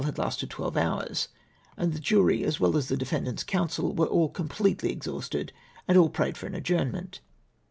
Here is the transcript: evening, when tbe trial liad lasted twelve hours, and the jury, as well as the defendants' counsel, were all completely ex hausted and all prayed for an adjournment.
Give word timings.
evening, 0.03 0.15
when 0.15 0.15
tbe 0.15 0.17
trial 0.17 0.23
liad 0.29 0.29
lasted 0.29 0.49
twelve 0.49 0.77
hours, 0.77 1.27
and 1.77 1.93
the 1.93 1.99
jury, 1.99 2.43
as 2.43 2.59
well 2.59 2.75
as 2.75 2.87
the 2.87 2.97
defendants' 2.97 3.43
counsel, 3.43 3.93
were 3.93 4.07
all 4.07 4.29
completely 4.29 4.91
ex 4.91 5.05
hausted 5.05 5.51
and 5.87 5.95
all 5.95 6.09
prayed 6.09 6.35
for 6.35 6.47
an 6.47 6.55
adjournment. 6.55 7.19